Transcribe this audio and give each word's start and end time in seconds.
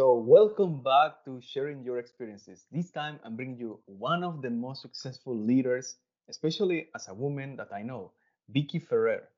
So, 0.00 0.14
welcome 0.14 0.82
back 0.82 1.26
to 1.26 1.42
sharing 1.42 1.84
your 1.84 1.98
experiences. 1.98 2.64
This 2.72 2.90
time, 2.90 3.20
I'm 3.22 3.36
bringing 3.36 3.58
you 3.58 3.80
one 3.84 4.24
of 4.24 4.40
the 4.40 4.48
most 4.48 4.80
successful 4.80 5.36
leaders, 5.36 5.98
especially 6.30 6.88
as 6.94 7.08
a 7.08 7.12
woman 7.12 7.54
that 7.56 7.68
I 7.70 7.82
know, 7.82 8.12
Vicky 8.48 8.78
Ferrer. 8.78 9.28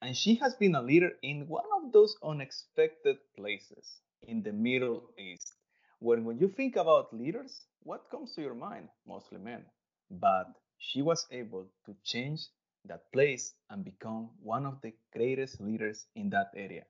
And 0.00 0.16
she 0.16 0.36
has 0.36 0.54
been 0.54 0.74
a 0.74 0.80
leader 0.80 1.10
in 1.22 1.46
one 1.48 1.68
of 1.76 1.92
those 1.92 2.16
unexpected 2.24 3.18
places 3.36 4.00
in 4.22 4.42
the 4.42 4.54
Middle 4.54 5.10
East. 5.18 5.52
When, 5.98 6.24
when 6.24 6.38
you 6.38 6.48
think 6.48 6.76
about 6.76 7.12
leaders, 7.12 7.66
what 7.82 8.08
comes 8.10 8.32
to 8.36 8.40
your 8.40 8.54
mind? 8.54 8.88
Mostly 9.06 9.36
men. 9.36 9.66
But 10.10 10.46
she 10.78 11.02
was 11.02 11.26
able 11.30 11.66
to 11.84 11.94
change 12.04 12.40
that 12.86 13.12
place 13.12 13.52
and 13.68 13.84
become 13.84 14.30
one 14.42 14.64
of 14.64 14.80
the 14.80 14.94
greatest 15.12 15.60
leaders 15.60 16.06
in 16.14 16.30
that 16.30 16.52
area. 16.56 16.84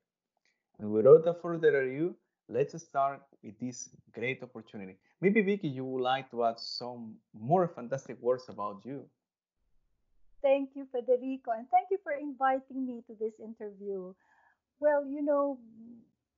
And 0.78 0.92
without 0.92 1.42
further 1.42 1.82
ado, 1.82 2.14
let's 2.48 2.80
start 2.82 3.22
with 3.42 3.58
this 3.58 3.90
great 4.12 4.42
opportunity. 4.42 4.96
Maybe 5.20 5.42
Vicky, 5.42 5.68
you 5.68 5.84
would 5.84 6.02
like 6.02 6.30
to 6.30 6.44
add 6.44 6.58
some 6.58 7.16
more 7.34 7.68
fantastic 7.68 8.20
words 8.20 8.48
about 8.48 8.82
you. 8.84 9.04
Thank 10.42 10.70
you, 10.74 10.86
Federico, 10.92 11.50
and 11.50 11.66
thank 11.70 11.88
you 11.90 11.98
for 12.02 12.12
inviting 12.12 12.86
me 12.86 13.02
to 13.08 13.16
this 13.18 13.34
interview. 13.40 14.14
Well, 14.78 15.04
you 15.04 15.22
know, 15.22 15.58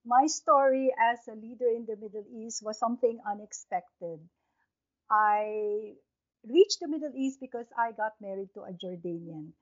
my 0.06 0.26
story 0.26 0.94
as 0.98 1.18
a 1.28 1.34
leader 1.34 1.68
in 1.68 1.84
the 1.86 1.96
Middle 1.96 2.24
East 2.32 2.62
was 2.62 2.78
something 2.78 3.18
unexpected. 3.28 4.20
I 5.10 5.94
reached 6.46 6.80
the 6.80 6.88
Middle 6.88 7.12
East 7.14 7.40
because 7.40 7.66
I 7.76 7.92
got 7.92 8.12
married 8.20 8.48
to 8.54 8.62
a 8.62 8.72
Jordanian. 8.72 9.52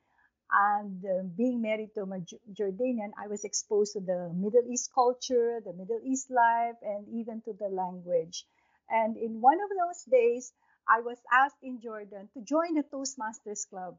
And 0.51 1.05
uh, 1.05 1.23
being 1.37 1.61
married 1.61 1.95
to 1.95 2.03
a 2.03 2.21
Jordanian, 2.53 3.11
I 3.19 3.27
was 3.27 3.45
exposed 3.45 3.95
to 3.95 4.01
the 4.01 4.31
Middle 4.35 4.63
East 4.71 4.93
culture, 4.95 5.61
the 5.65 5.73
Middle 5.73 6.01
East 6.05 6.31
life, 6.31 6.77
and 6.83 7.09
even 7.09 7.41
to 7.43 7.53
the 7.53 7.69
language. 7.69 8.47
And 8.89 9.17
in 9.17 9.41
one 9.41 9.59
of 9.61 9.71
those 9.71 10.05
days, 10.05 10.53
I 10.89 11.01
was 11.01 11.19
asked 11.33 11.63
in 11.63 11.81
Jordan 11.81 12.29
to 12.35 12.41
join 12.43 12.75
the 12.75 12.85
Toastmasters 12.85 13.69
Club. 13.69 13.99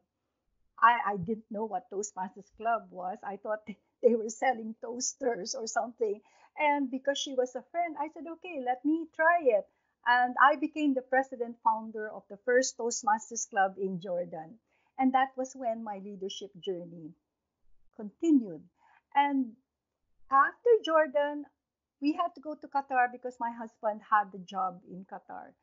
I, 0.79 0.99
I 1.05 1.17
didn't 1.17 1.51
know 1.51 1.65
what 1.65 1.89
Toastmasters 1.89 2.49
Club 2.55 2.87
was. 2.91 3.17
I 3.23 3.37
thought 3.37 3.67
they 4.01 4.15
were 4.15 4.29
selling 4.29 4.75
toasters 4.81 5.55
or 5.55 5.67
something. 5.67 6.21
And 6.57 6.89
because 6.89 7.17
she 7.17 7.33
was 7.33 7.55
a 7.55 7.63
friend, 7.71 7.95
I 7.99 8.07
said, 8.13 8.23
okay, 8.27 8.61
let 8.65 8.83
me 8.85 9.07
try 9.15 9.41
it. 9.43 9.67
And 10.05 10.35
I 10.41 10.55
became 10.55 10.93
the 10.93 11.01
president 11.01 11.57
founder 11.63 12.09
of 12.09 12.23
the 12.29 12.37
first 12.37 12.77
Toastmasters 12.77 13.49
Club 13.49 13.75
in 13.77 13.99
Jordan. 13.99 14.59
And 14.99 15.13
that 15.13 15.29
was 15.37 15.53
when 15.55 15.83
my 15.83 15.99
leadership 16.03 16.51
journey 16.59 17.13
continued. 17.95 18.63
And 19.15 19.53
after 20.31 20.71
Jordan, 20.83 21.45
we 22.01 22.13
had 22.13 22.33
to 22.35 22.41
go 22.41 22.55
to 22.55 22.67
Qatar 22.67 23.11
because 23.11 23.37
my 23.39 23.51
husband 23.51 24.01
had 24.09 24.31
the 24.31 24.39
job 24.39 24.81
in 24.89 25.05
Qatar. 25.05 25.53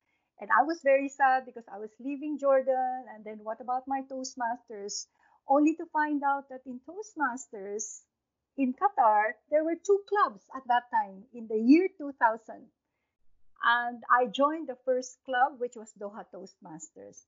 And 0.41 0.51
I 0.51 0.65
was 0.65 0.81
very 0.83 1.09
sad 1.09 1.47
because 1.47 1.65
I 1.73 1.79
was 1.79 1.91
leaving 2.01 2.39
Jordan. 2.39 3.07
And 3.15 3.25
then 3.25 3.39
what 3.43 3.61
about 3.61 3.87
my 3.87 4.03
Toastmasters? 4.11 5.07
Only 5.49 5.77
to 5.77 5.87
find 5.93 6.23
out 6.25 6.49
that 6.49 6.63
in 6.67 6.81
Toastmasters 6.89 8.03
in 8.57 8.75
Qatar, 8.75 9.35
there 9.51 9.65
were 9.65 9.77
two 9.77 10.01
clubs 10.09 10.43
at 10.57 10.63
that 10.67 10.85
time 10.91 11.25
in 11.35 11.47
the 11.49 11.59
year 11.59 11.89
2000. 11.99 12.67
And 13.65 14.03
I 14.11 14.27
joined 14.27 14.69
the 14.69 14.77
first 14.85 15.19
club, 15.25 15.59
which 15.59 15.75
was 15.77 15.93
Doha 15.99 16.25
Toastmasters. 16.35 17.25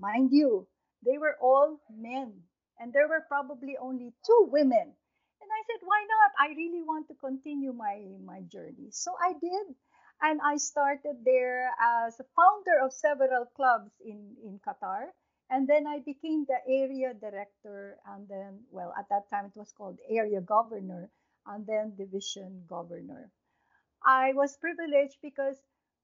Mind 0.00 0.30
you, 0.32 0.66
they 1.04 1.18
were 1.18 1.36
all 1.40 1.80
men, 1.90 2.32
and 2.78 2.92
there 2.92 3.08
were 3.08 3.24
probably 3.28 3.76
only 3.80 4.12
two 4.26 4.48
women. 4.50 4.94
And 5.40 5.50
I 5.50 5.62
said, 5.66 5.80
why 5.86 6.04
not? 6.08 6.30
I 6.38 6.54
really 6.54 6.82
want 6.82 7.08
to 7.08 7.14
continue 7.14 7.72
my, 7.72 8.02
my 8.24 8.40
journey. 8.42 8.90
So 8.90 9.12
I 9.22 9.32
did. 9.40 9.74
And 10.20 10.40
I 10.42 10.56
started 10.56 11.24
there 11.24 11.70
as 11.80 12.18
a 12.18 12.26
founder 12.34 12.84
of 12.84 12.92
several 12.92 13.46
clubs 13.54 13.92
in, 14.04 14.34
in 14.44 14.58
Qatar. 14.66 15.14
And 15.48 15.66
then 15.68 15.86
I 15.86 16.00
became 16.04 16.44
the 16.46 16.58
area 16.68 17.14
director. 17.14 17.98
And 18.06 18.28
then, 18.28 18.60
well, 18.70 18.92
at 18.98 19.08
that 19.10 19.30
time 19.30 19.46
it 19.46 19.56
was 19.56 19.72
called 19.72 19.98
area 20.10 20.40
governor 20.40 21.08
and 21.46 21.66
then 21.66 21.94
division 21.96 22.64
governor. 22.68 23.30
I 24.04 24.32
was 24.34 24.56
privileged 24.58 25.18
because 25.22 25.56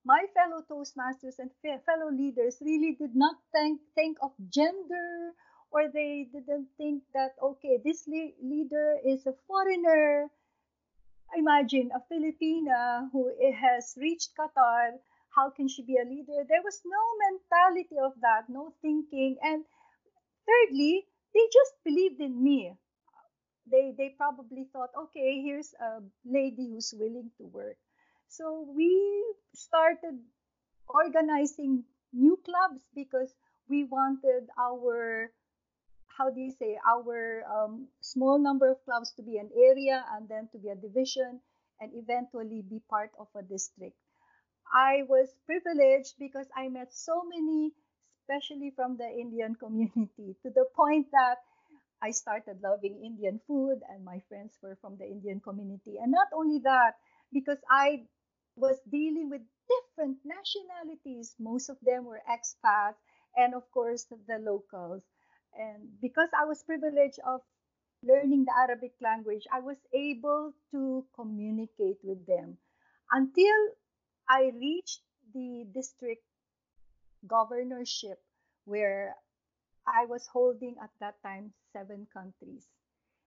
my 0.05 0.27
fellow 0.35 0.61
Toastmasters 0.69 1.39
and 1.39 1.51
fellow 1.63 2.11
leaders 2.13 2.59
really 2.61 2.93
did 2.93 3.17
not 3.17 3.37
think, 3.53 3.81
think 3.95 4.19
of 4.23 4.33
gender 4.51 5.33
or 5.71 5.89
they 5.89 6.29
didn't 6.33 6.69
think 6.77 7.03
that, 7.15 7.33
okay, 7.43 7.81
this 7.83 8.07
le- 8.07 8.37
leader 8.43 8.97
is 9.05 9.27
a 9.27 9.35
foreigner. 9.49 10.29
Imagine 11.37 11.91
a 11.91 12.01
Filipina 12.13 13.09
who 13.13 13.33
has 13.59 13.95
reached 13.97 14.37
Qatar. 14.39 14.93
How 15.35 15.51
can 15.51 15.67
she 15.67 15.83
be 15.83 15.97
a 15.97 16.09
leader? 16.09 16.45
There 16.49 16.63
was 16.63 16.81
no 16.85 17.03
mentality 17.27 17.97
of 17.99 18.13
that, 18.21 18.49
no 18.49 18.73
thinking. 18.83 19.37
And 19.43 19.65
thirdly, 20.47 21.07
they 21.35 21.45
just 21.53 21.75
believed 21.85 22.21
in 22.21 22.41
me. 22.41 22.77
They, 23.67 23.95
they 23.97 24.15
probably 24.17 24.69
thought, 24.73 24.91
okay, 25.05 25.43
here's 25.43 25.75
a 25.81 26.03
lady 26.25 26.69
who's 26.71 26.95
willing 26.97 27.31
to 27.39 27.45
work. 27.47 27.79
So 28.37 28.67
we 28.75 28.91
started 29.55 30.19
organizing 30.89 31.85
new 32.13 32.37
clubs 32.45 32.83
because 32.93 33.33
we 33.71 33.85
wanted 33.85 34.51
our 34.59 35.31
how 36.19 36.31
do 36.31 36.41
you 36.41 36.51
say 36.51 36.77
our 36.83 37.45
um, 37.47 37.87
small 38.01 38.41
number 38.41 38.69
of 38.71 38.85
clubs 38.85 39.13
to 39.15 39.23
be 39.23 39.37
an 39.39 39.51
area 39.57 40.05
and 40.15 40.29
then 40.29 40.49
to 40.51 40.59
be 40.59 40.69
a 40.69 40.75
division 40.75 41.39
and 41.81 41.93
eventually 41.95 42.63
be 42.69 42.83
part 42.91 43.11
of 43.21 43.29
a 43.37 43.43
district. 43.43 43.95
I 44.67 45.03
was 45.09 45.31
privileged 45.47 46.15
because 46.19 46.49
i 46.57 46.67
met 46.69 46.93
so 46.93 47.23
many 47.23 47.71
especially 48.19 48.73
from 48.75 48.97
the 48.97 49.07
indian 49.07 49.55
community 49.63 50.35
to 50.43 50.51
the 50.51 50.67
point 50.75 51.07
that 51.13 51.39
i 52.03 52.11
started 52.11 52.59
loving 52.65 52.99
indian 52.99 53.39
food 53.47 53.79
and 53.91 54.05
my 54.05 54.19
friends 54.29 54.59
were 54.61 54.77
from 54.81 54.97
the 54.99 55.07
indian 55.07 55.39
community. 55.39 55.99
And 56.03 56.11
not 56.11 56.27
only 56.35 56.59
that 56.65 56.99
because 57.33 57.63
i 57.71 58.03
was 58.57 58.79
dealing 58.91 59.31
with 59.31 59.43
different 59.69 60.19
nationalities. 60.25 61.35
Most 61.39 61.69
of 61.69 61.79
them 61.83 62.05
were 62.05 62.23
expats, 62.31 62.97
and 63.37 63.55
of 63.55 63.71
course, 63.73 64.05
the 64.29 64.39
locals. 64.39 65.03
And 65.55 65.89
because 66.01 66.29
I 66.39 66.45
was 66.45 66.63
privileged 66.63 67.19
of 67.27 67.41
learning 68.03 68.45
the 68.45 68.55
Arabic 68.57 68.93
language, 69.01 69.47
I 69.53 69.61
was 69.61 69.79
able 69.93 70.53
to 70.73 71.05
communicate 71.15 71.99
with 72.03 72.27
them 72.27 72.59
until 73.11 73.57
I 74.29 74.53
reached 74.55 75.01
the 75.33 75.67
district 75.75 76.25
governorship 77.27 78.19
where 78.65 79.17
I 79.87 80.07
was 80.07 80.27
holding 80.27 80.77
at 80.83 80.91
that 81.01 81.21
time 81.23 81.53
seven 81.73 82.07
countries 82.13 82.69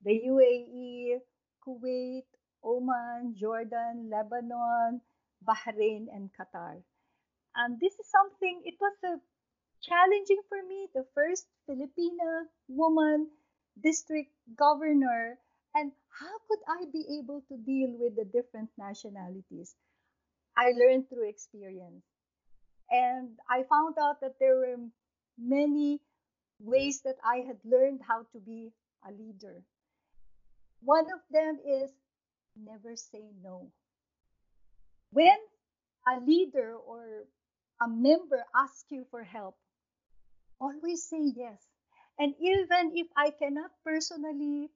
the 0.03 0.21
UAE, 0.27 1.19
Kuwait, 1.65 2.25
Oman, 2.63 3.35
Jordan, 3.35 4.09
Lebanon, 4.09 5.01
Bahrain, 5.43 6.07
and 6.13 6.29
Qatar. 6.37 6.81
And 7.55 7.79
this 7.79 7.93
is 7.93 8.07
something, 8.11 8.61
it 8.65 8.75
was 8.79 8.93
a 9.03 9.19
challenging 9.81 10.41
for 10.49 10.61
me, 10.67 10.87
the 10.93 11.05
first 11.13 11.47
Filipina 11.69 12.45
woman 12.67 13.29
district 13.81 14.31
governor. 14.55 15.37
And 15.73 15.91
how 16.19 16.35
could 16.47 16.59
I 16.67 16.85
be 16.91 17.19
able 17.19 17.41
to 17.49 17.57
deal 17.57 17.95
with 17.99 18.15
the 18.15 18.25
different 18.25 18.69
nationalities? 18.77 19.75
I 20.57 20.71
learned 20.71 21.09
through 21.09 21.29
experience. 21.29 22.03
And 22.89 23.37
I 23.49 23.63
found 23.63 23.95
out 23.99 24.21
that 24.21 24.39
there 24.39 24.55
were 24.55 24.77
many 25.37 25.99
ways 26.59 27.01
that 27.03 27.17
I 27.23 27.43
had 27.45 27.57
learned 27.65 28.01
how 28.07 28.23
to 28.31 28.39
be 28.39 28.71
a 29.07 29.11
leader. 29.11 29.63
One 30.81 31.05
of 31.11 31.19
them 31.31 31.59
is 31.65 31.91
never 32.55 32.95
say 32.95 33.23
no. 33.43 33.71
When 35.11 35.37
a 36.07 36.19
leader 36.19 36.75
or 36.75 37.25
a 37.81 37.87
member 37.87 38.45
asks 38.55 38.91
you 38.91 39.05
for 39.11 39.23
help, 39.23 39.57
always 40.59 41.03
say 41.07 41.21
yes. 41.35 41.61
And 42.19 42.35
even 42.39 42.95
if 42.95 43.07
I 43.15 43.31
cannot 43.31 43.71
personally 43.83 44.69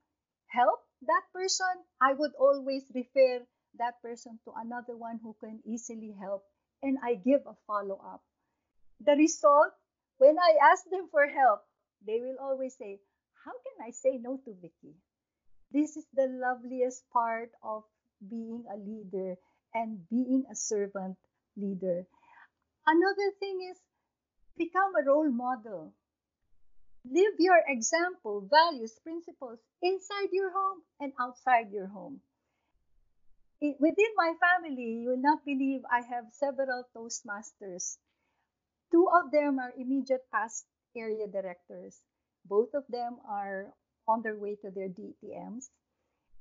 help 0.48 0.80
that 1.02 1.24
person, 1.34 1.84
I 2.02 2.14
would 2.14 2.34
always 2.36 2.84
refer 2.94 3.46
that 3.76 4.02
person 4.02 4.40
to 4.46 4.54
another 4.58 4.96
one 4.98 5.20
who 5.22 5.36
can 5.40 5.62
easily 5.66 6.12
help 6.20 6.46
and 6.82 6.98
I 7.04 7.16
give 7.16 7.46
a 7.46 7.56
follow 7.68 7.96
up. 8.04 8.24
The 9.02 9.14
result, 9.14 9.74
when 10.18 10.38
I 10.40 10.58
ask 10.72 10.86
them 10.90 11.08
for 11.12 11.28
help, 11.28 11.66
they 12.06 12.20
will 12.22 12.38
always 12.40 12.76
say, 12.78 13.00
How 13.46 13.52
can 13.52 13.88
I 13.88 13.92
say 13.92 14.18
no 14.18 14.38
to 14.46 14.54
Vicky? 14.54 14.96
This 15.72 15.98
is 15.98 16.06
the 16.14 16.28
loveliest 16.28 17.10
part 17.10 17.52
of 17.64 17.84
being 18.28 18.66
a 18.72 18.78
leader 18.78 19.38
and 19.74 20.08
being 20.10 20.46
a 20.52 20.56
servant 20.56 21.18
leader. 21.56 22.06
Another 22.86 23.32
thing 23.40 23.70
is 23.72 23.78
become 24.58 24.96
a 24.96 25.06
role 25.06 25.30
model. 25.32 25.94
Live 27.06 27.36
your 27.40 27.62
example, 27.68 28.48
values, 28.50 29.00
principles 29.04 29.60
inside 29.82 30.30
your 30.32 30.52
home 30.52 30.82
and 31.00 31.14
outside 31.20 31.72
your 31.72 31.88
home. 31.88 32.22
within 33.62 34.12
my 34.16 34.34
family, 34.40 35.04
you 35.04 35.10
will 35.10 35.22
not 35.22 35.44
believe 35.44 35.82
I 35.92 36.02
have 36.02 36.32
several 36.32 36.84
Toastmasters. 36.96 37.98
Two 38.92 39.08
of 39.12 39.32
them 39.32 39.60
are 39.60 39.74
immediate 39.78 40.24
past 40.32 40.66
area 40.96 41.28
directors. 41.28 42.02
Both 42.46 42.74
of 42.74 42.84
them 42.90 43.20
are 43.28 43.74
on 44.08 44.22
their 44.24 44.38
way 44.38 44.56
to 44.64 44.72
their 44.72 44.90
DTMs. 44.90 45.70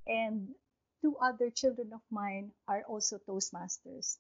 And 0.07 0.55
two 1.01 1.17
other 1.23 1.51
children 1.51 1.91
of 1.93 2.01
mine 2.11 2.53
are 2.67 2.83
also 2.89 3.19
Toastmasters. 3.19 4.19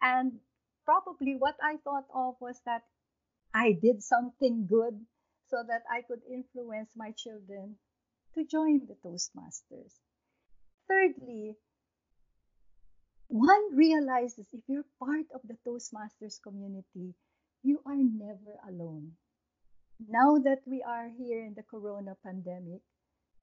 And 0.00 0.40
probably 0.84 1.36
what 1.36 1.56
I 1.62 1.76
thought 1.84 2.06
of 2.14 2.34
was 2.40 2.60
that 2.66 2.82
I 3.54 3.72
did 3.72 4.02
something 4.02 4.66
good 4.66 5.00
so 5.48 5.64
that 5.66 5.82
I 5.90 6.02
could 6.02 6.22
influence 6.30 6.92
my 6.96 7.12
children 7.12 7.76
to 8.34 8.44
join 8.44 8.86
the 8.86 8.96
Toastmasters. 9.04 9.94
Thirdly, 10.88 11.56
one 13.28 13.76
realizes 13.76 14.46
if 14.52 14.62
you're 14.68 14.86
part 14.98 15.26
of 15.34 15.40
the 15.44 15.56
Toastmasters 15.66 16.42
community, 16.42 17.14
you 17.62 17.80
are 17.86 17.96
never 17.96 18.58
alone. 18.68 19.12
Now 20.08 20.38
that 20.38 20.62
we 20.66 20.82
are 20.82 21.08
here 21.08 21.44
in 21.44 21.54
the 21.54 21.62
corona 21.62 22.16
pandemic, 22.24 22.80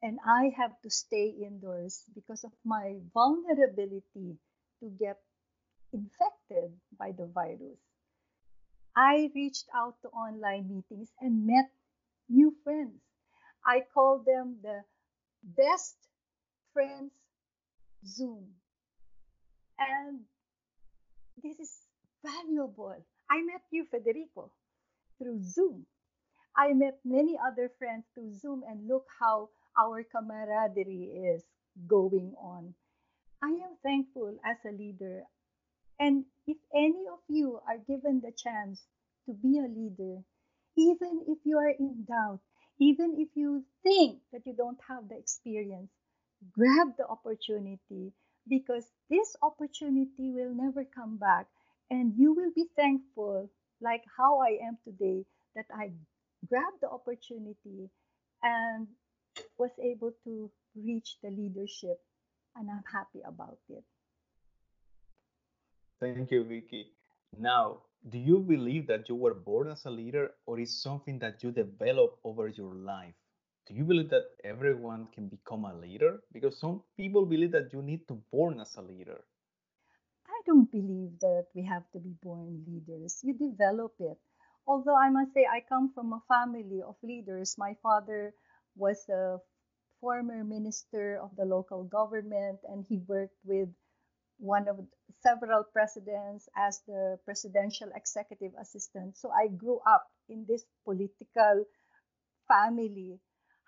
and 0.01 0.19
I 0.25 0.51
have 0.57 0.79
to 0.83 0.89
stay 0.89 1.33
indoors 1.41 2.03
because 2.13 2.43
of 2.43 2.51
my 2.63 2.97
vulnerability 3.13 4.37
to 4.79 4.89
get 4.99 5.19
infected 5.93 6.71
by 6.99 7.11
the 7.17 7.25
virus, 7.25 7.79
I 8.95 9.31
reached 9.35 9.67
out 9.75 9.95
to 10.01 10.09
online 10.09 10.69
meetings 10.69 11.09
and 11.21 11.45
met 11.45 11.69
new 12.29 12.53
friends. 12.63 13.01
I 13.65 13.83
call 13.93 14.23
them 14.25 14.57
the 14.61 14.81
best 15.43 15.95
friends 16.73 17.11
Zoom. 18.05 18.45
And 19.79 20.21
this 21.43 21.59
is 21.59 21.71
valuable. 22.25 22.95
I 23.29 23.41
met 23.41 23.61
you, 23.71 23.85
Federico, 23.91 24.51
through 25.17 25.43
Zoom. 25.43 25.85
I 26.55 26.73
met 26.73 26.99
many 27.05 27.37
other 27.37 27.69
friends 27.77 28.05
through 28.13 28.33
Zoom, 28.33 28.63
and 28.67 28.87
look 28.87 29.05
how 29.19 29.49
our 29.79 30.03
camaraderie 30.03 31.33
is 31.33 31.43
going 31.87 32.33
on. 32.41 32.73
I 33.41 33.49
am 33.49 33.77
thankful 33.83 34.37
as 34.43 34.57
a 34.65 34.71
leader. 34.71 35.23
And 35.99 36.25
if 36.47 36.57
any 36.75 37.05
of 37.11 37.19
you 37.27 37.59
are 37.67 37.77
given 37.77 38.21
the 38.21 38.31
chance 38.31 38.83
to 39.25 39.33
be 39.33 39.59
a 39.59 39.67
leader, 39.67 40.21
even 40.77 41.23
if 41.27 41.39
you 41.43 41.57
are 41.57 41.69
in 41.69 42.05
doubt, 42.07 42.39
even 42.79 43.15
if 43.17 43.29
you 43.35 43.63
think 43.83 44.19
that 44.31 44.45
you 44.45 44.53
don't 44.53 44.79
have 44.87 45.09
the 45.09 45.17
experience, 45.17 45.89
grab 46.53 46.89
the 46.97 47.07
opportunity 47.07 48.11
because 48.47 48.85
this 49.09 49.35
opportunity 49.41 50.31
will 50.31 50.53
never 50.53 50.85
come 50.85 51.17
back. 51.17 51.47
And 51.89 52.13
you 52.17 52.33
will 52.33 52.51
be 52.55 52.65
thankful, 52.75 53.49
like 53.81 54.03
how 54.17 54.39
I 54.41 54.59
am 54.67 54.77
today, 54.83 55.25
that 55.55 55.65
I 55.73 55.91
grabbed 56.47 56.81
the 56.81 56.89
opportunity 56.89 57.89
and 58.43 58.87
was 59.57 59.71
able 59.81 60.11
to 60.23 60.51
reach 60.75 61.17
the 61.23 61.29
leadership. 61.29 61.99
And 62.55 62.69
I'm 62.69 62.83
happy 62.91 63.21
about 63.25 63.59
it. 63.69 63.83
Thank 65.99 66.31
you, 66.31 66.43
Vicky. 66.43 66.87
Now, 67.37 67.81
do 68.09 68.17
you 68.17 68.39
believe 68.39 68.87
that 68.87 69.09
you 69.09 69.15
were 69.15 69.33
born 69.33 69.69
as 69.69 69.85
a 69.85 69.89
leader 69.89 70.31
or 70.45 70.59
is 70.59 70.81
something 70.81 71.19
that 71.19 71.43
you 71.43 71.51
develop 71.51 72.19
over 72.23 72.47
your 72.47 72.73
life? 72.73 73.15
Do 73.67 73.73
you 73.73 73.83
believe 73.83 74.09
that 74.11 74.29
everyone 74.43 75.07
can 75.13 75.27
become 75.27 75.65
a 75.65 75.75
leader? 75.75 76.21
Because 76.31 76.57
some 76.59 76.83
people 76.95 77.25
believe 77.25 77.51
that 77.51 77.73
you 77.73 77.81
need 77.81 78.07
to 78.07 78.21
born 78.31 78.61
as 78.61 78.75
a 78.77 78.81
leader. 78.81 79.19
I 80.25 80.41
don't 80.45 80.71
believe 80.71 81.19
that 81.19 81.47
we 81.53 81.63
have 81.63 81.83
to 81.91 81.99
be 81.99 82.13
born 82.23 82.63
leaders. 82.65 83.19
You 83.23 83.33
develop 83.33 83.93
it. 83.99 84.17
Although 84.65 84.95
I 84.95 85.09
must 85.09 85.33
say 85.33 85.45
I 85.45 85.61
come 85.67 85.91
from 85.93 86.13
a 86.13 86.21
family 86.27 86.81
of 86.81 86.95
leaders. 87.03 87.55
My 87.57 87.75
father 87.81 88.33
was 88.77 89.07
a 89.09 89.37
former 89.99 90.43
minister 90.43 91.19
of 91.21 91.35
the 91.35 91.45
local 91.45 91.83
government 91.83 92.59
and 92.69 92.85
he 92.87 92.99
worked 93.07 93.37
with 93.43 93.69
one 94.37 94.67
of 94.67 94.79
several 95.21 95.63
presidents 95.63 96.47
as 96.55 96.81
the 96.87 97.17
presidential 97.25 97.89
executive 97.95 98.51
assistant. 98.61 99.17
So 99.17 99.31
I 99.31 99.47
grew 99.47 99.79
up 99.87 100.05
in 100.29 100.45
this 100.47 100.63
political 100.85 101.65
family. 102.47 103.19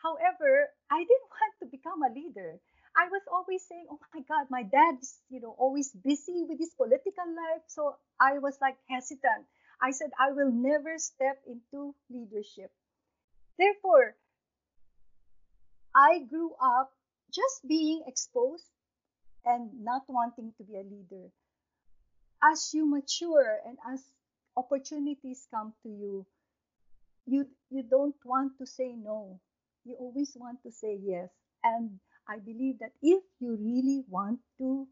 However, 0.02 0.70
I 0.90 1.00
didn't 1.00 1.30
want 1.34 1.54
to 1.60 1.66
become 1.66 2.04
a 2.04 2.14
leader. 2.14 2.60
I 2.98 3.08
was 3.10 3.22
always 3.32 3.66
saying, 3.68 3.88
"Oh 3.90 4.00
my 4.14 4.22
God, 4.28 4.50
my 4.50 4.64
dad's 4.64 5.22
you 5.30 5.40
know 5.40 5.56
always 5.58 5.92
busy 5.92 6.46
with 6.48 6.58
his 6.58 6.74
political 6.74 7.28
life." 7.28 7.64
So 7.68 7.96
I 8.20 8.40
was 8.40 8.58
like 8.62 8.78
hesitant. 8.90 9.46
I 9.82 9.92
said, 9.92 10.12
"I 10.20 10.32
will 10.32 10.52
never 10.52 10.98
step 10.98 11.38
into 11.46 11.96
leadership." 12.10 12.74
Therefore, 13.58 14.16
I 15.96 16.20
grew 16.30 16.54
up 16.62 16.92
just 17.32 17.68
being 17.68 18.04
exposed 18.08 18.70
and 19.46 19.84
not 19.84 20.04
wanting 20.08 20.54
to 20.58 20.64
be 20.64 20.76
a 20.76 20.84
leader. 20.84 21.30
As 22.44 22.74
you 22.74 22.86
mature 22.86 23.60
and 23.66 23.78
as 23.92 24.04
opportunities 24.56 25.48
come 25.52 25.74
to 25.84 25.90
you, 25.90 26.26
you 27.26 27.46
you 27.70 27.84
don't 27.84 28.16
want 28.24 28.58
to 28.58 28.66
say 28.66 28.96
no. 28.96 29.40
You 29.86 29.96
always 30.00 30.36
want 30.36 30.64
to 30.64 30.72
say 30.72 31.00
yes. 31.02 31.30
And 31.64 32.00
I 32.28 32.40
believe 32.40 32.80
that 32.80 32.94
if 33.02 33.24
you 33.40 33.56
really 33.56 34.04
want 34.08 34.40
to 34.58 34.88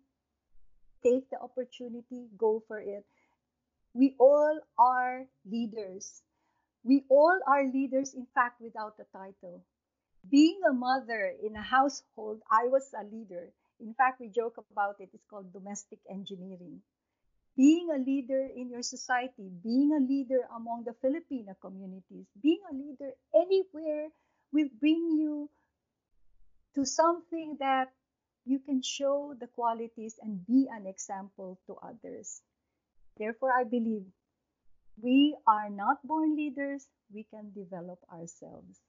take 1.04 1.30
the 1.30 1.40
opportunity, 1.40 2.28
go 2.38 2.64
for 2.68 2.80
it. 2.80 3.06
We 3.94 4.16
all 4.20 4.60
are 4.78 5.26
leaders. 5.46 6.22
We 6.84 7.04
all 7.10 7.40
are 7.48 7.66
leaders, 7.66 8.14
in 8.14 8.28
fact, 8.34 8.62
without 8.62 8.96
a 9.00 9.06
title. 9.18 9.64
Being 10.29 10.59
a 10.68 10.74
mother 10.74 11.33
in 11.44 11.56
a 11.56 11.62
household, 11.62 12.41
I 12.51 12.68
was 12.68 12.91
a 12.94 13.03
leader. 13.03 13.50
In 13.79 13.94
fact, 13.94 14.19
we 14.19 14.29
joke 14.29 14.57
about 14.57 15.00
it. 15.00 15.09
It's 15.13 15.25
called 15.29 15.53
domestic 15.53 16.00
engineering. 16.09 16.81
Being 17.56 17.89
a 17.91 17.97
leader 17.97 18.47
in 18.56 18.69
your 18.69 18.81
society, 18.81 19.50
being 19.63 19.91
a 19.94 20.00
leader 20.00 20.47
among 20.56 20.83
the 20.83 20.94
Filipino 21.01 21.56
communities, 21.62 22.25
being 22.41 22.62
a 22.69 22.74
leader 22.74 23.12
anywhere 23.33 24.09
will 24.51 24.69
bring 24.79 25.18
you 25.18 25.50
to 26.75 26.85
something 26.85 27.57
that 27.59 27.89
you 28.45 28.59
can 28.59 28.81
show 28.81 29.33
the 29.39 29.48
qualities 29.48 30.19
and 30.22 30.46
be 30.46 30.67
an 30.72 30.88
example 30.88 31.60
to 31.67 31.75
others. 31.81 32.41
Therefore, 33.17 33.51
I 33.51 33.63
believe 33.63 34.05
we 35.01 35.36
are 35.46 35.69
not 35.69 36.05
born 36.05 36.36
leaders, 36.36 36.88
we 37.13 37.24
can 37.24 37.51
develop 37.53 38.00
ourselves. 38.12 38.79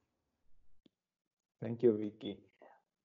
Thank 1.61 1.83
you, 1.83 1.97
Vicky. 1.99 2.39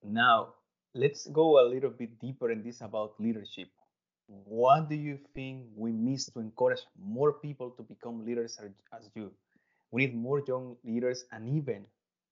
Now, 0.03 0.53
let's 0.93 1.27
go 1.27 1.59
a 1.59 1.65
little 1.67 1.89
bit 1.89 2.19
deeper 2.19 2.51
in 2.51 2.61
this 2.63 2.81
about 2.81 3.19
leadership. 3.19 3.69
What 4.27 4.89
do 4.89 4.95
you 4.95 5.17
think 5.33 5.65
we 5.75 5.91
miss 5.91 6.25
to 6.31 6.39
encourage 6.39 6.81
more 6.97 7.33
people 7.33 7.71
to 7.71 7.83
become 7.83 8.25
leaders 8.25 8.59
as 8.93 9.09
you? 9.15 9.31
We 9.91 10.05
need 10.05 10.15
more 10.15 10.41
young 10.47 10.75
leaders 10.83 11.25
and 11.31 11.49
even 11.49 11.85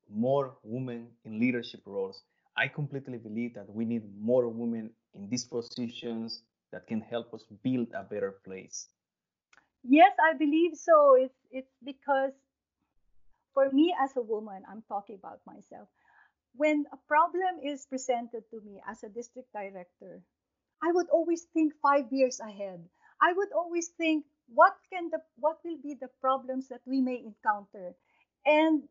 more 0.09 0.57
women 0.63 1.07
in 1.25 1.39
leadership 1.39 1.81
roles. 1.85 2.23
I 2.55 2.67
completely 2.67 3.17
believe 3.17 3.55
that 3.55 3.69
we 3.69 3.85
need 3.85 4.03
more 4.19 4.47
women 4.47 4.91
in 5.13 5.29
these 5.29 5.45
positions 5.45 6.43
that 6.71 6.87
can 6.87 7.01
help 7.01 7.33
us 7.33 7.45
build 7.63 7.87
a 7.93 8.03
better 8.03 8.35
place. 8.45 8.87
Yes, 9.83 10.11
I 10.21 10.37
believe 10.37 10.75
so. 10.75 11.15
It's 11.15 11.35
it's 11.51 11.73
because 11.83 12.33
for 13.53 13.69
me 13.71 13.93
as 13.99 14.11
a 14.15 14.21
woman, 14.21 14.63
I'm 14.69 14.83
talking 14.87 15.15
about 15.15 15.39
myself 15.45 15.87
when 16.55 16.85
a 16.91 16.97
problem 17.07 17.59
is 17.63 17.85
presented 17.85 18.43
to 18.51 18.61
me 18.61 18.81
as 18.87 19.03
a 19.03 19.09
district 19.09 19.51
director, 19.53 20.21
I 20.83 20.91
would 20.91 21.09
always 21.09 21.43
think 21.53 21.73
five 21.81 22.11
years 22.11 22.39
ahead. 22.39 22.83
I 23.21 23.33
would 23.33 23.51
always 23.53 23.89
think 23.89 24.25
what 24.53 24.75
can 24.91 25.09
the 25.09 25.19
what 25.37 25.59
will 25.63 25.77
be 25.81 25.95
the 25.95 26.09
problems 26.19 26.67
that 26.69 26.81
we 26.85 27.01
may 27.01 27.23
encounter, 27.23 27.95
and 28.45 28.83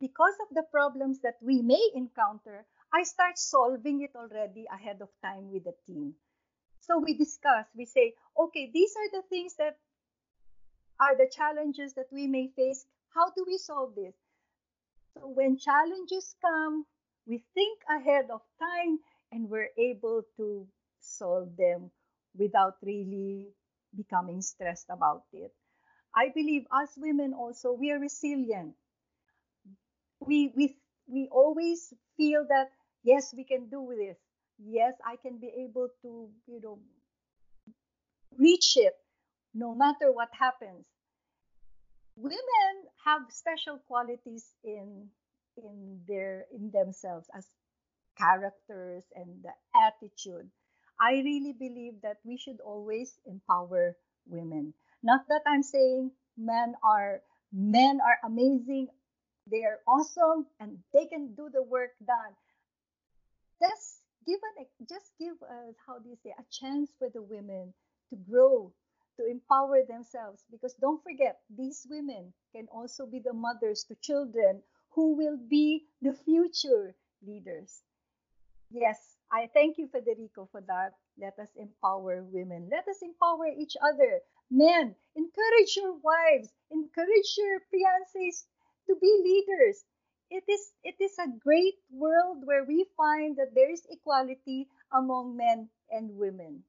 because 0.00 0.34
of 0.42 0.54
the 0.54 0.64
problems 0.70 1.20
that 1.20 1.36
we 1.40 1.62
may 1.62 1.90
encounter, 1.94 2.66
I 2.92 3.04
start 3.04 3.38
solving 3.38 4.02
it 4.02 4.16
already 4.16 4.66
ahead 4.72 5.02
of 5.02 5.08
time 5.22 5.52
with 5.52 5.64
the 5.64 5.74
team. 5.86 6.14
So 6.80 6.98
we 6.98 7.14
discuss. 7.14 7.66
We 7.76 7.84
say, 7.86 8.14
okay, 8.38 8.70
these 8.72 8.94
are 8.96 9.20
the 9.20 9.26
things 9.28 9.54
that 9.56 9.76
are 11.00 11.16
the 11.16 11.30
challenges 11.30 11.94
that 11.94 12.08
we 12.12 12.26
may 12.26 12.48
face. 12.48 12.86
How 13.14 13.30
do 13.30 13.44
we 13.46 13.58
solve 13.58 13.94
this? 13.94 14.14
So 15.14 15.28
when 15.28 15.58
challenges 15.58 16.34
come, 16.40 16.86
we 17.26 17.42
think 17.54 17.80
ahead 17.88 18.30
of 18.30 18.40
time 18.58 18.98
and 19.32 19.48
we're 19.48 19.70
able 19.78 20.22
to 20.36 20.66
solve 21.00 21.56
them 21.56 21.90
without 22.36 22.76
really 22.82 23.48
becoming 23.96 24.42
stressed 24.42 24.86
about 24.90 25.24
it. 25.32 25.52
I 26.14 26.28
believe 26.34 26.66
as 26.72 26.90
women 26.96 27.34
also 27.34 27.72
we 27.72 27.90
are 27.90 27.98
resilient. 27.98 28.74
We 30.20 30.52
we 30.56 30.76
we 31.06 31.28
always 31.30 31.92
feel 32.16 32.46
that 32.48 32.70
yes 33.02 33.34
we 33.36 33.44
can 33.44 33.68
do 33.68 33.94
this. 33.96 34.18
Yes, 34.58 34.94
I 35.04 35.16
can 35.16 35.38
be 35.38 35.50
able 35.64 35.88
to, 36.02 36.30
you 36.46 36.60
know, 36.62 36.78
reach 38.38 38.76
it 38.76 38.94
no 39.54 39.74
matter 39.74 40.12
what 40.12 40.28
happens. 40.32 40.84
Women 42.16 42.74
have 43.04 43.22
special 43.30 43.78
qualities 43.86 44.54
in 44.62 45.10
in 45.56 46.00
their 46.06 46.46
in 46.52 46.70
themselves 46.70 47.28
as 47.34 47.46
characters 48.16 49.04
and 49.14 49.42
the 49.42 49.52
attitude. 49.74 50.50
I 51.00 51.12
really 51.24 51.52
believe 51.52 52.00
that 52.02 52.18
we 52.24 52.38
should 52.38 52.60
always 52.60 53.18
empower 53.26 53.96
women. 54.26 54.74
Not 55.02 55.26
that 55.28 55.42
I'm 55.46 55.62
saying 55.62 56.12
men 56.36 56.74
are 56.82 57.20
men 57.52 58.00
are 58.00 58.18
amazing, 58.24 58.88
they 59.50 59.64
are 59.64 59.80
awesome 59.86 60.46
and 60.60 60.78
they 60.92 61.06
can 61.06 61.34
do 61.34 61.50
the 61.52 61.62
work 61.62 61.90
done. 62.06 62.34
Just 63.60 64.02
give 64.26 64.40
an 64.56 64.66
just 64.88 65.12
give 65.18 65.36
us 65.42 65.74
how 65.86 65.98
do 65.98 66.08
you 66.08 66.16
say 66.22 66.34
a 66.38 66.44
chance 66.50 66.90
for 66.98 67.10
the 67.10 67.22
women 67.22 67.74
to 68.10 68.16
grow, 68.16 68.72
to 69.18 69.26
empower 69.26 69.82
themselves 69.86 70.44
because 70.50 70.74
don't 70.74 71.02
forget 71.02 71.40
these 71.50 71.86
women 71.90 72.32
can 72.54 72.66
also 72.72 73.06
be 73.06 73.18
the 73.18 73.32
mothers 73.32 73.84
to 73.84 73.94
children 74.00 74.62
who 74.94 75.16
will 75.16 75.36
be 75.36 75.86
the 76.02 76.12
future 76.12 76.94
leaders. 77.26 77.82
Yes, 78.70 78.98
I 79.30 79.48
thank 79.52 79.78
you, 79.78 79.88
Federico, 79.88 80.48
for 80.50 80.60
that. 80.62 80.94
Let 81.18 81.38
us 81.38 81.50
empower 81.56 82.22
women. 82.22 82.68
Let 82.70 82.86
us 82.88 83.02
empower 83.02 83.46
each 83.46 83.76
other. 83.82 84.20
Men, 84.50 84.94
encourage 85.16 85.76
your 85.76 85.94
wives, 86.02 86.48
encourage 86.70 87.34
your 87.36 87.58
fiancés 87.72 88.44
to 88.86 88.96
be 89.00 89.10
leaders. 89.24 89.84
It 90.30 90.44
is, 90.48 90.72
it 90.82 90.96
is 91.00 91.16
a 91.18 91.30
great 91.38 91.74
world 91.90 92.38
where 92.44 92.64
we 92.64 92.86
find 92.96 93.36
that 93.36 93.54
there 93.54 93.70
is 93.70 93.86
equality 93.90 94.68
among 94.92 95.36
men 95.36 95.68
and 95.90 96.16
women. 96.16 96.62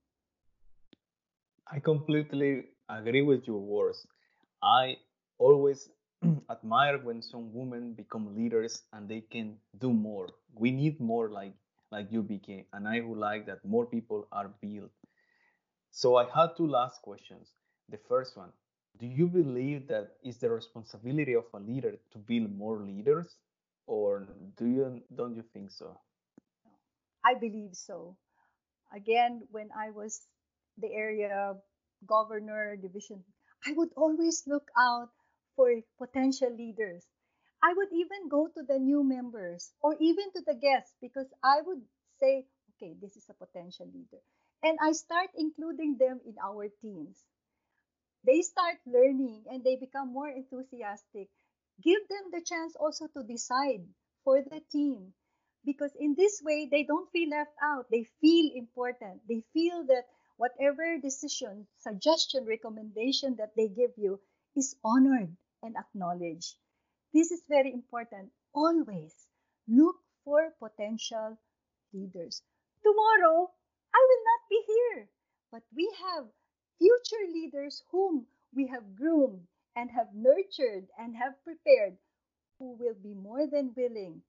I 1.72 1.79
completely 1.79 2.65
agree 2.89 3.24
with 3.24 3.48
your 3.48 3.60
words. 3.60 4.05
I 4.62 4.98
always 5.38 5.89
Mm. 6.25 6.41
admire 6.50 6.98
when 6.98 7.22
some 7.22 7.53
women 7.53 7.94
become 7.94 8.36
leaders 8.36 8.84
and 8.94 9.08
they 9.08 9.22
can 9.22 9.58
do 9.77 9.94
more. 9.94 10.29
We 10.53 10.72
need 10.72 11.00
more 11.00 11.29
like 11.29 11.53
like 11.91 12.12
you 12.12 12.24
became, 12.24 12.65
and 12.74 12.88
I 12.88 13.00
would 13.01 13.17
like 13.20 13.46
that 13.48 13.63
more 13.65 13.86
people 13.86 14.27
are 14.32 14.50
built. 14.62 14.91
So 15.91 16.15
I 16.17 16.25
had 16.29 16.55
two 16.58 16.67
last 16.67 17.01
questions. 17.01 17.53
The 17.89 17.98
first 17.98 18.38
one, 18.38 18.51
do 19.00 19.08
you 19.08 19.27
believe 19.27 19.88
that 19.88 20.17
it's 20.24 20.38
the 20.38 20.50
responsibility 20.50 21.34
of 21.36 21.46
a 21.53 21.60
leader 21.60 21.98
to 22.12 22.17
build 22.20 22.51
more 22.55 22.82
leaders, 22.82 23.38
or 23.88 24.27
do 24.58 24.65
you 24.65 25.03
don't 25.15 25.36
you 25.36 25.44
think 25.53 25.72
so? 25.72 25.98
I 27.25 27.34
believe 27.36 27.75
so. 27.75 28.17
Again, 28.94 29.48
when 29.51 29.70
I 29.75 29.91
was 29.91 30.27
the 30.77 30.94
area 30.94 31.55
governor 32.05 32.75
division, 32.77 33.24
I 33.65 33.74
would 33.74 33.91
always 33.96 34.44
look 34.48 34.70
out 34.77 35.10
for 35.55 35.81
potential 35.97 36.55
leaders. 36.55 37.05
I 37.62 37.74
would 37.74 37.91
even 37.91 38.29
go 38.29 38.47
to 38.47 38.63
the 38.63 38.79
new 38.79 39.03
members 39.03 39.74
or 39.81 39.95
even 40.00 40.31
to 40.33 40.41
the 40.41 40.55
guests 40.55 40.93
because 41.01 41.27
I 41.43 41.62
would 41.62 41.81
say, 42.19 42.47
okay, 42.75 42.93
this 43.01 43.15
is 43.17 43.29
a 43.29 43.33
potential 43.33 43.88
leader. 43.88 44.21
And 44.63 44.77
I 44.81 44.91
start 44.93 45.29
including 45.35 45.97
them 45.97 46.21
in 46.25 46.35
our 46.43 46.67
teams. 46.81 47.24
They 48.25 48.41
start 48.41 48.79
learning 48.85 49.45
and 49.50 49.63
they 49.63 49.77
become 49.77 50.12
more 50.12 50.27
enthusiastic. 50.29 51.29
Give 51.81 52.05
them 52.09 52.31
the 52.31 52.41
chance 52.41 52.75
also 52.75 53.07
to 53.07 53.24
decide 53.24 53.88
for 54.24 54.41
the 54.43 54.59
team 54.71 55.13
because 55.63 55.95
in 55.95 56.13
this 56.15 56.41
way 56.41 56.65
they 56.65 56.83
don't 56.83 57.09
feel 57.12 57.29
left 57.29 57.55
out. 57.62 57.89
They 57.89 58.03
feel 58.19 58.51
important. 58.53 59.25
They 59.27 59.41
feel 59.53 59.85
that 59.85 60.07
whatever 60.35 60.97
decision, 60.97 61.67
suggestion, 61.77 62.45
recommendation 62.45 63.35
that 63.38 63.55
they 63.55 63.69
give 63.69 63.97
you 63.97 64.19
is 64.55 64.75
honored 64.83 65.38
and 65.65 65.75
acknowledged. 65.77 66.55
This 67.13 67.31
is 67.31 67.43
very 67.50 67.74
important. 67.74 68.31
Always 68.53 69.27
look 69.67 69.98
for 70.24 70.51
potential 70.60 71.38
leaders. 71.93 72.41
Tomorrow, 72.84 73.51
I 73.93 74.07
will 74.10 74.24
not 74.24 74.50
be 74.50 74.63
here, 74.67 75.10
but 75.51 75.63
we 75.75 75.91
have 76.00 76.27
future 76.77 77.25
leaders 77.34 77.84
whom 77.91 78.27
we 78.53 78.67
have 78.67 78.95
groomed 78.95 79.48
and 79.75 79.89
have 79.91 80.13
nurtured 80.13 80.88
and 80.98 81.15
have 81.17 81.43
prepared 81.43 81.98
who 82.60 82.74
will 82.79 82.95
be 83.01 83.13
more 83.13 83.48
than 83.48 83.74
willing 83.75 84.22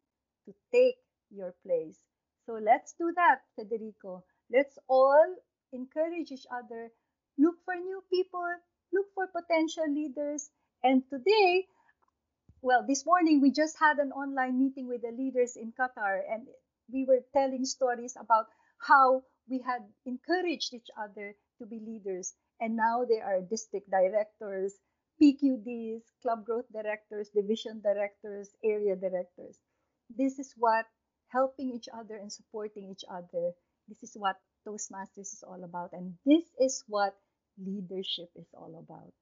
to 0.47 0.55
take 0.73 0.97
your 1.31 1.53
place. 1.65 1.99
So 2.47 2.55
let's 2.55 2.93
do 2.95 3.13
that, 3.17 3.43
Federico. 3.57 4.25
Let's 4.51 4.79
all 4.89 5.37
encourage 5.73 6.31
each 6.33 6.47
other, 6.51 6.91
look 7.39 7.57
for 7.65 7.75
new 7.75 8.03
people, 8.11 8.49
look 8.93 9.07
for 9.15 9.27
potential 9.27 9.89
leaders. 9.93 10.51
And 10.83 11.03
today, 11.11 11.67
well, 12.63 12.85
this 12.87 13.05
morning 13.07 13.41
we 13.41 13.51
just 13.51 13.77
had 13.79 13.99
an 13.99 14.13
online 14.13 14.59
meeting 14.59 14.89
with 14.89 15.03
the 15.03 15.11
leaders 15.11 15.57
in 15.57 15.73
Qatar, 15.73 16.21
and 16.31 16.47
we 16.93 17.05
were 17.05 17.21
telling 17.33 17.65
stories 17.65 18.17
about 18.19 18.47
how 18.79 19.23
we 19.49 19.63
had 19.65 19.83
encouraged 20.05 20.75
each 20.75 20.89
other 20.99 21.35
to 21.59 21.67
be 21.67 21.81
leaders. 21.81 22.35
And 22.61 22.77
now 22.77 23.05
they 23.09 23.21
are 23.21 23.41
district 23.41 23.91
directors, 23.91 24.75
PQDs, 25.21 26.03
club 26.23 26.45
growth 26.45 26.67
directors, 26.73 27.31
division 27.35 27.81
directors, 27.83 28.51
area 28.65 28.97
directors. 28.97 29.59
This 30.11 30.39
is 30.39 30.55
what 30.57 30.87
helping 31.29 31.71
each 31.71 31.89
other 31.93 32.17
and 32.17 32.33
supporting 32.33 32.91
each 32.91 33.05
other. 33.11 33.53
This 33.89 34.03
is 34.03 34.17
what 34.17 34.37
Toastmasters 34.67 35.33
is 35.33 35.45
all 35.47 35.65
about. 35.65 35.91
And 35.93 36.15
this 36.25 36.45
is 36.61 36.85
what 36.87 37.15
leadership 37.59 38.31
is 38.37 38.49
all 38.55 38.79
about. 38.79 39.13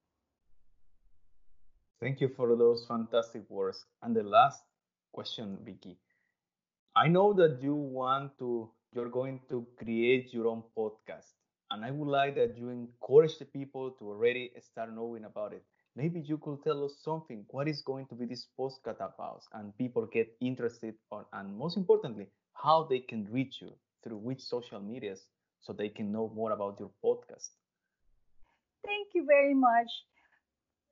Thank 2.04 2.20
you 2.20 2.28
for 2.28 2.54
those 2.54 2.84
fantastic 2.86 3.48
words. 3.48 3.86
And 4.02 4.14
the 4.14 4.22
last 4.22 4.62
question, 5.10 5.56
Vicky. 5.64 5.96
I 6.94 7.08
know 7.08 7.32
that 7.32 7.62
you 7.62 7.74
want 7.74 8.38
to, 8.40 8.70
you're 8.92 9.08
going 9.08 9.40
to 9.48 9.66
create 9.78 10.34
your 10.34 10.48
own 10.48 10.64
podcast. 10.76 11.32
And 11.70 11.82
I 11.82 11.90
would 11.90 12.08
like 12.08 12.34
that 12.34 12.58
you 12.58 12.68
encourage 12.68 13.38
the 13.38 13.46
people 13.46 13.92
to 13.92 14.04
already 14.10 14.52
start 14.60 14.94
knowing 14.94 15.24
about 15.24 15.54
it. 15.54 15.64
Maybe 15.96 16.20
you 16.20 16.36
could 16.36 16.62
tell 16.62 16.84
us 16.84 16.92
something. 17.02 17.46
What 17.48 17.68
is 17.68 17.80
going 17.80 18.06
to 18.08 18.14
be 18.14 18.26
this 18.26 18.48
podcast 18.60 19.00
about? 19.00 19.40
And 19.54 19.74
people 19.78 20.06
get 20.06 20.28
interested 20.42 20.96
on, 21.10 21.24
and 21.32 21.56
most 21.56 21.78
importantly, 21.78 22.26
how 22.52 22.86
they 22.90 22.98
can 22.98 23.26
reach 23.32 23.62
you 23.62 23.72
through 24.02 24.18
which 24.18 24.42
social 24.42 24.80
medias 24.80 25.24
so 25.62 25.72
they 25.72 25.88
can 25.88 26.12
know 26.12 26.30
more 26.36 26.52
about 26.52 26.78
your 26.78 26.90
podcast. 27.02 27.48
Thank 28.84 29.08
you 29.14 29.24
very 29.26 29.54
much. 29.54 29.88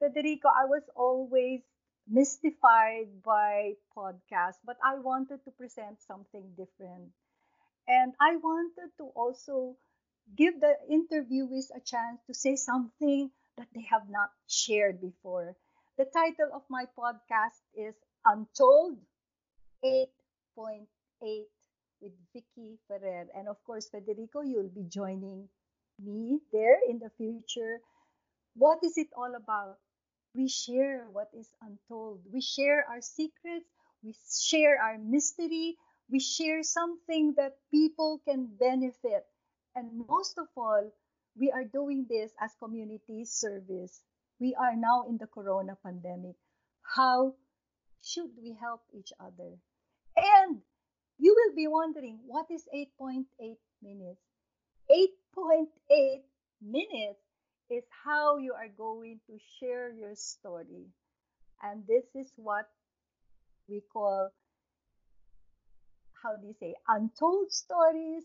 Federico, 0.02 0.48
I 0.48 0.64
was 0.64 0.82
always 0.96 1.60
mystified 2.08 3.22
by 3.22 3.74
podcasts, 3.96 4.58
but 4.66 4.76
I 4.82 4.98
wanted 4.98 5.44
to 5.44 5.52
present 5.52 6.02
something 6.02 6.42
different. 6.56 7.14
And 7.86 8.12
I 8.20 8.34
wanted 8.34 8.90
to 8.98 9.04
also 9.14 9.76
give 10.36 10.58
the 10.60 10.74
interviewees 10.90 11.70
a 11.70 11.78
chance 11.78 12.18
to 12.26 12.34
say 12.34 12.56
something 12.56 13.30
that 13.56 13.68
they 13.74 13.82
have 13.82 14.10
not 14.10 14.30
shared 14.48 15.00
before. 15.00 15.54
The 15.98 16.06
title 16.06 16.50
of 16.52 16.62
my 16.68 16.86
podcast 16.98 17.62
is 17.76 17.94
Untold 18.24 18.98
8.8 19.84 21.46
with 22.00 22.12
Vicky 22.32 22.78
Ferrer. 22.88 23.28
And 23.36 23.46
of 23.46 23.62
course, 23.62 23.88
Federico, 23.88 24.42
you'll 24.42 24.74
be 24.74 24.82
joining 24.88 25.48
me 26.02 26.40
there 26.52 26.78
in 26.88 26.98
the 26.98 27.10
future. 27.16 27.78
What 28.54 28.82
is 28.82 28.98
it 28.98 29.08
all 29.16 29.34
about? 29.36 29.78
We 30.34 30.48
share 30.48 31.06
what 31.12 31.28
is 31.36 31.48
untold. 31.60 32.20
We 32.32 32.40
share 32.40 32.86
our 32.88 33.00
secrets. 33.00 33.66
We 34.02 34.14
share 34.40 34.80
our 34.80 34.98
mystery. 34.98 35.76
We 36.10 36.20
share 36.20 36.62
something 36.62 37.34
that 37.36 37.58
people 37.70 38.20
can 38.24 38.46
benefit. 38.58 39.26
And 39.74 40.06
most 40.08 40.38
of 40.38 40.48
all, 40.56 40.90
we 41.38 41.50
are 41.50 41.64
doing 41.64 42.06
this 42.08 42.32
as 42.40 42.50
community 42.58 43.24
service. 43.24 44.00
We 44.40 44.54
are 44.54 44.74
now 44.74 45.04
in 45.08 45.18
the 45.18 45.26
corona 45.26 45.76
pandemic. 45.82 46.36
How 46.82 47.34
should 48.02 48.30
we 48.42 48.56
help 48.60 48.82
each 48.92 49.12
other? 49.20 49.56
And 50.16 50.60
you 51.18 51.34
will 51.36 51.54
be 51.54 51.68
wondering 51.68 52.18
what 52.26 52.50
is 52.50 52.66
8.8 52.74 53.24
minutes? 53.82 54.20
8.8 54.90 56.22
minutes 56.60 57.20
is 57.72 57.84
how 58.04 58.36
you 58.36 58.52
are 58.52 58.68
going 58.76 59.20
to 59.26 59.38
share 59.58 59.90
your 59.90 60.14
story. 60.14 60.86
And 61.62 61.86
this 61.86 62.04
is 62.14 62.32
what 62.36 62.68
we 63.68 63.82
call, 63.92 64.30
how 66.22 66.36
do 66.36 66.46
you 66.46 66.54
say, 66.60 66.74
Untold 66.88 67.52
Stories 67.52 68.24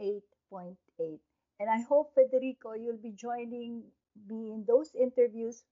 8.8. 0.00 1.18
And 1.60 1.70
I 1.70 1.80
hope, 1.88 2.12
Federico, 2.14 2.74
you'll 2.74 3.02
be 3.02 3.12
joining 3.12 3.84
me 4.28 4.52
in 4.52 4.64
those 4.66 4.90
interviews. 4.94 5.62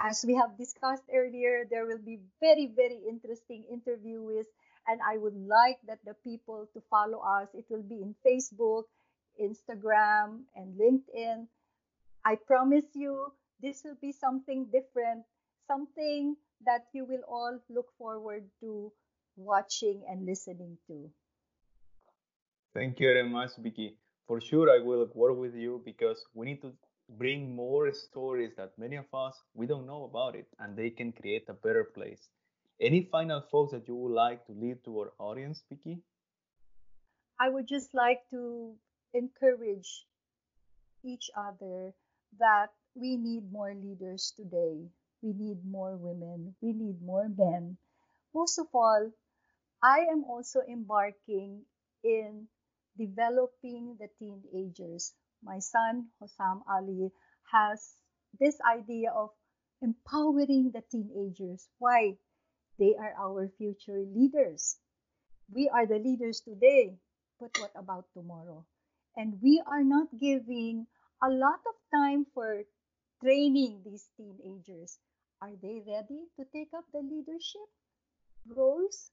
As 0.00 0.24
we 0.26 0.34
have 0.34 0.58
discussed 0.58 1.04
earlier, 1.14 1.64
there 1.70 1.86
will 1.86 2.02
be 2.04 2.18
very, 2.40 2.66
very 2.74 2.98
interesting 3.08 3.64
interviewees. 3.72 4.46
and 4.86 5.00
I 5.00 5.16
would 5.16 5.36
like 5.36 5.78
that 5.86 6.00
the 6.04 6.14
people 6.22 6.68
to 6.74 6.82
follow 6.90 7.20
us. 7.20 7.48
It 7.54 7.64
will 7.70 7.82
be 7.82 8.02
in 8.02 8.14
Facebook, 8.26 8.84
Instagram, 9.40 10.44
and 10.54 10.78
LinkedIn. 10.78 11.46
I 12.24 12.36
promise 12.36 12.86
you, 12.94 13.32
this 13.60 13.82
will 13.84 13.96
be 14.00 14.12
something 14.12 14.66
different, 14.72 15.24
something 15.66 16.36
that 16.64 16.86
you 16.92 17.04
will 17.04 17.22
all 17.28 17.58
look 17.68 17.86
forward 17.98 18.44
to 18.60 18.92
watching 19.36 20.02
and 20.08 20.24
listening 20.24 20.78
to. 20.86 21.10
Thank 22.72 22.98
you 22.98 23.08
very 23.08 23.28
much, 23.28 23.50
Vicky. 23.58 23.96
For 24.26 24.40
sure, 24.40 24.70
I 24.70 24.78
will 24.82 25.06
work 25.14 25.36
with 25.36 25.54
you 25.54 25.82
because 25.84 26.24
we 26.32 26.46
need 26.46 26.62
to 26.62 26.72
bring 27.18 27.54
more 27.54 27.92
stories 27.92 28.52
that 28.56 28.72
many 28.78 28.96
of 28.96 29.06
us 29.12 29.36
we 29.52 29.66
don't 29.66 29.86
know 29.86 30.04
about 30.04 30.34
it, 30.34 30.46
and 30.58 30.76
they 30.76 30.90
can 30.90 31.12
create 31.12 31.44
a 31.48 31.52
better 31.52 31.84
place. 31.84 32.28
Any 32.80 33.02
final 33.12 33.42
thoughts 33.42 33.72
that 33.72 33.86
you 33.86 33.94
would 33.96 34.12
like 34.12 34.46
to 34.46 34.52
leave 34.52 34.82
to 34.84 34.98
our 34.98 35.12
audience, 35.18 35.62
Vicky? 35.68 36.00
I 37.38 37.50
would 37.50 37.68
just 37.68 37.92
like 37.94 38.22
to 38.30 38.74
encourage 39.12 40.06
each 41.04 41.30
other 41.36 41.92
that 42.38 42.68
we 42.94 43.16
need 43.16 43.50
more 43.50 43.74
leaders 43.74 44.32
today. 44.36 44.88
We 45.22 45.32
need 45.32 45.64
more 45.64 45.96
women. 45.96 46.54
We 46.60 46.72
need 46.72 47.02
more 47.02 47.28
men. 47.28 47.76
Most 48.34 48.58
of 48.58 48.66
all, 48.74 49.10
I 49.82 50.06
am 50.10 50.24
also 50.24 50.60
embarking 50.68 51.62
in 52.02 52.48
developing 52.96 53.96
the 53.98 54.08
teenagers. 54.18 55.14
My 55.42 55.58
son, 55.58 56.08
Hossam 56.20 56.62
Ali, 56.68 57.10
has 57.50 57.94
this 58.40 58.58
idea 58.62 59.10
of 59.10 59.30
empowering 59.82 60.70
the 60.72 60.82
teenagers. 60.90 61.68
Why? 61.78 62.16
They 62.78 62.94
are 62.98 63.14
our 63.18 63.48
future 63.58 64.04
leaders. 64.14 64.78
We 65.52 65.68
are 65.68 65.86
the 65.86 65.98
leaders 65.98 66.40
today, 66.40 66.96
but 67.38 67.50
what 67.58 67.72
about 67.76 68.06
tomorrow? 68.14 68.64
And 69.16 69.38
we 69.42 69.62
are 69.66 69.84
not 69.84 70.08
giving 70.18 70.86
a 71.24 71.30
lot 71.30 71.60
of 71.66 71.74
time 71.90 72.26
for 72.34 72.64
training 73.22 73.80
these 73.82 74.10
teenagers. 74.16 74.98
Are 75.40 75.56
they 75.62 75.80
ready 75.86 76.28
to 76.36 76.44
take 76.52 76.68
up 76.76 76.84
the 76.92 77.00
leadership 77.00 77.68
roles? 78.46 79.10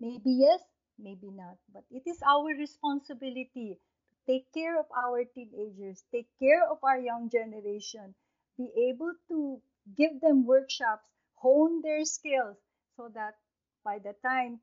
Maybe 0.00 0.32
yes, 0.32 0.62
maybe 0.98 1.30
not. 1.30 1.58
But 1.74 1.84
it 1.90 2.04
is 2.06 2.22
our 2.22 2.46
responsibility 2.56 3.76
to 3.76 4.32
take 4.32 4.50
care 4.54 4.80
of 4.80 4.86
our 4.96 5.24
teenagers, 5.24 6.04
take 6.10 6.28
care 6.38 6.64
of 6.70 6.78
our 6.82 6.98
young 6.98 7.28
generation, 7.28 8.14
be 8.56 8.70
able 8.88 9.12
to 9.28 9.60
give 9.96 10.20
them 10.22 10.46
workshops, 10.46 11.04
hone 11.34 11.82
their 11.82 12.06
skills 12.06 12.56
so 12.96 13.10
that 13.14 13.34
by 13.84 13.98
the 13.98 14.14
time 14.26 14.60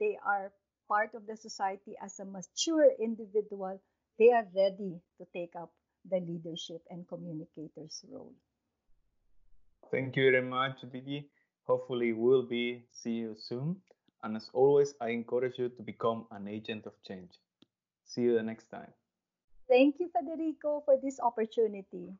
they 0.00 0.18
are 0.26 0.52
part 0.88 1.14
of 1.14 1.26
the 1.26 1.36
society 1.36 1.94
as 2.02 2.18
a 2.18 2.24
mature 2.24 2.90
individual, 2.98 3.80
they 4.18 4.32
are 4.32 4.46
ready 4.54 5.00
to 5.18 5.26
take 5.32 5.54
up 5.54 5.70
the 6.10 6.20
leadership 6.20 6.82
and 6.90 7.06
communicators 7.08 8.04
role. 8.10 8.34
Thank 9.90 10.16
you 10.16 10.30
very 10.30 10.42
much, 10.42 10.82
Vicky. 10.92 11.28
Hopefully, 11.66 12.12
we'll 12.12 12.46
be 12.46 12.84
see 12.90 13.12
you 13.12 13.36
soon. 13.38 13.76
And 14.22 14.36
as 14.36 14.50
always, 14.52 14.94
I 15.00 15.10
encourage 15.10 15.58
you 15.58 15.68
to 15.68 15.82
become 15.82 16.26
an 16.30 16.48
agent 16.48 16.86
of 16.86 16.92
change. 17.06 17.30
See 18.04 18.22
you 18.22 18.34
the 18.34 18.42
next 18.42 18.70
time. 18.70 18.92
Thank 19.68 19.96
you, 19.98 20.10
Federico, 20.12 20.82
for 20.84 20.96
this 21.02 21.20
opportunity. 21.20 22.12